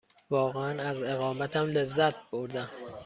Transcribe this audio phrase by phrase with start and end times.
[0.29, 2.69] واقعاً از اقامتم لذت بردم.